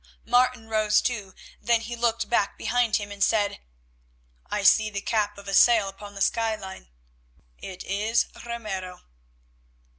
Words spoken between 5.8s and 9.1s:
upon the skyline. It is Ramiro."